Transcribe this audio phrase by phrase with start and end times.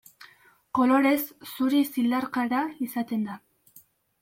[0.79, 1.19] Kolorez
[1.51, 3.39] zuri zilarkara izaten da.